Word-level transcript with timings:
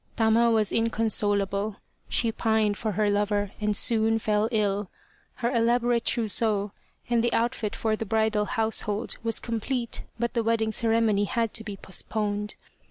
Tama 0.15 0.49
was 0.49 0.71
inconsolable. 0.71 1.75
She 2.09 2.31
pined 2.31 2.75
for 2.75 2.93
her 2.93 3.07
lover 3.07 3.51
and 3.61 3.77
soon 3.77 4.17
fell 4.17 4.49
ill. 4.51 4.89
Her 5.35 5.51
elaborate 5.51 6.05
trousseau 6.05 6.71
and 7.07 7.23
the 7.23 7.31
outfit 7.33 7.75
for 7.75 7.95
the 7.95 8.03
bridal 8.03 8.45
household 8.45 9.15
was 9.21 9.39
complete 9.39 10.01
but 10.17 10.33
the 10.33 10.41
wedding 10.41 10.71
ceremony 10.71 11.25
had 11.25 11.53
to 11.53 11.63
be 11.63 11.77
postponed. 11.77 12.55